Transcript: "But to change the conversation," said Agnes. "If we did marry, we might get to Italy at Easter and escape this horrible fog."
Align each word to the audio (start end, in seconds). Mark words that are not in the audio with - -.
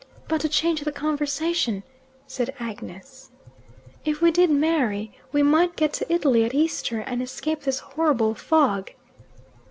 "But 0.27 0.41
to 0.41 0.49
change 0.49 0.81
the 0.81 0.91
conversation," 0.91 1.83
said 2.25 2.55
Agnes. 2.59 3.29
"If 4.03 4.19
we 4.19 4.31
did 4.31 4.49
marry, 4.49 5.11
we 5.31 5.43
might 5.43 5.75
get 5.75 5.93
to 5.93 6.11
Italy 6.11 6.43
at 6.43 6.55
Easter 6.55 7.01
and 7.01 7.21
escape 7.21 7.61
this 7.61 7.77
horrible 7.77 8.33
fog." 8.33 8.93